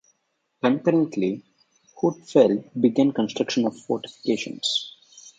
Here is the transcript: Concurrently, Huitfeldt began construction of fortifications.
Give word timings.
Concurrently, 0.63 1.43
Huitfeldt 1.99 2.71
began 2.81 3.11
construction 3.11 3.67
of 3.67 3.77
fortifications. 3.79 4.95